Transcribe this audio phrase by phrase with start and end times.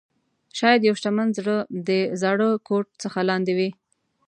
[0.57, 1.57] شاید یو شتمن زړه
[1.87, 1.89] د
[2.21, 3.69] زاړه کوټ څخه لاندې وي.